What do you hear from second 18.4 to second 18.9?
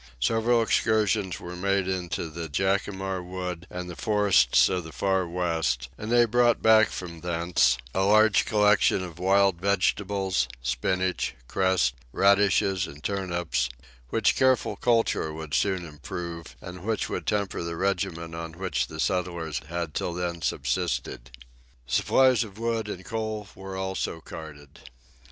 which